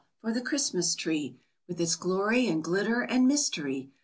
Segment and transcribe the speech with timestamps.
[0.19, 1.35] for the Christmas tree
[1.67, 3.91] With its glory and glitter and mystery!